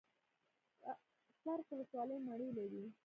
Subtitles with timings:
[1.41, 2.83] څرخ ولسوالۍ مڼې لري؟